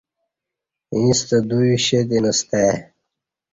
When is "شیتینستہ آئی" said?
1.85-2.77